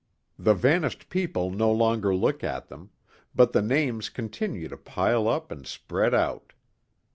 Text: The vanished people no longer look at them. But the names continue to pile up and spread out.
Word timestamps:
The 0.39 0.55
vanished 0.55 1.09
people 1.11 1.51
no 1.51 1.71
longer 1.71 2.15
look 2.15 2.43
at 2.43 2.69
them. 2.69 2.89
But 3.35 3.51
the 3.51 3.61
names 3.61 4.09
continue 4.09 4.67
to 4.67 4.75
pile 4.75 5.27
up 5.27 5.51
and 5.51 5.67
spread 5.67 6.15
out. 6.15 6.53